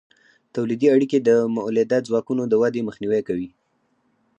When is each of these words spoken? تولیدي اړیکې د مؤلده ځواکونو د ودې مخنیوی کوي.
تولیدي 0.53 0.87
اړیکې 0.95 1.19
د 1.21 1.29
مؤلده 1.55 1.97
ځواکونو 2.07 2.43
د 2.47 2.53
ودې 2.61 2.81
مخنیوی 2.87 3.21
کوي. 3.27 3.49